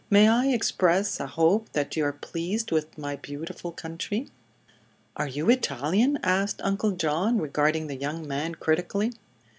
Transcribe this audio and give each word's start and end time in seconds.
May 0.09 0.27
I 0.27 0.47
express 0.47 1.19
a 1.19 1.27
hope 1.27 1.73
that 1.73 1.95
you 1.95 2.03
are 2.05 2.11
pleased 2.11 2.71
with 2.71 2.97
my 2.97 3.17
beautiful 3.17 3.71
country?" 3.71 4.29
"Are 5.15 5.27
you 5.27 5.47
Italian?" 5.51 6.17
asked 6.23 6.59
Uncle 6.63 6.93
John, 6.93 7.37
regarding 7.37 7.85
the 7.85 7.97
young 7.97 8.27
man 8.27 8.55
critically. 8.55 9.13